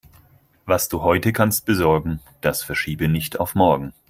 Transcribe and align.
Was 0.65 0.89
du 0.89 1.03
heute 1.03 1.31
kannst 1.31 1.67
besorgen, 1.67 2.21
das 2.41 2.63
verschiebe 2.63 3.07
nicht 3.07 3.39
auf 3.39 3.53
morgen. 3.53 3.93